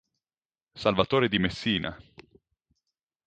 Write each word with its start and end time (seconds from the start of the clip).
Salvatore 0.73 1.27
di 1.29 1.37
Messina. 1.37 1.95